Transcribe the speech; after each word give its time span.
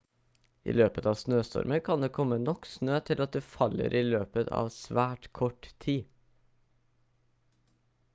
i 0.71 0.73
løpet 0.75 1.07
av 1.09 1.17
snøstormer 1.17 1.81
kan 1.89 2.05
det 2.05 2.09
komme 2.15 2.39
nok 2.45 2.65
snø 2.69 2.95
til 3.09 3.21
at 3.25 3.35
du 3.37 3.43
faller 3.49 3.95
i 3.99 4.01
løpet 4.07 4.49
av 4.61 4.71
svært 4.79 5.29
kort 5.41 5.69
tid 5.85 6.09